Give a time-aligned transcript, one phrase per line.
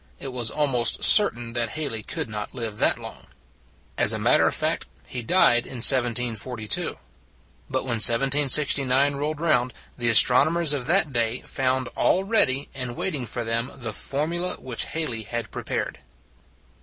[0.19, 3.27] It was almost certain that Halley could not live that long.
[3.99, 6.97] As a matter of fact, he died in 1742.
[7.69, 12.95] But when 1769 rolled round, the as tronomers of that day found all ready and
[12.95, 15.99] waiting for them the formulas which Hal ley had prepared.